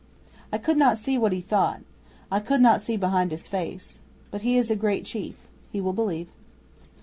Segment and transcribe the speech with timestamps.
[0.51, 1.81] I could not see what he thought.
[2.31, 3.99] I could not see behind his face.
[4.31, 5.35] But he is a great chief.
[5.71, 6.29] He will believe."